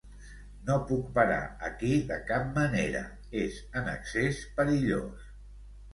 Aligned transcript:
No 0.67 0.77
puc 0.91 1.01
parar 1.17 1.43
aquí 1.67 1.99
de 2.11 2.17
cap 2.31 2.49
manera, 2.57 3.03
és 3.45 3.63
en 3.83 3.93
excés 3.95 4.45
perillós. 4.57 5.33